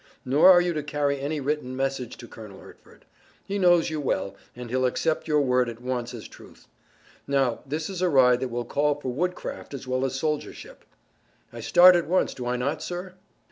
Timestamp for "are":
0.49-0.61